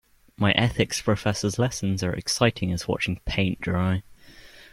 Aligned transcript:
My 0.35 0.51
ethics 0.53 0.99
professor's 0.99 1.59
lessons 1.59 2.01
are 2.01 2.11
as 2.13 2.17
exciting 2.17 2.71
as 2.71 2.87
watching 2.87 3.19
paint 3.27 3.61
dry. 3.61 4.01